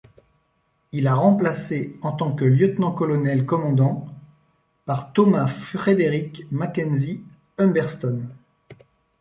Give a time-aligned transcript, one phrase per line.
[0.93, 4.07] Il a remplacé en tant que Lieutenant-Colonel Commandant
[4.87, 7.21] par Thomas Frederick Mackenzie
[7.59, 8.23] Humberston.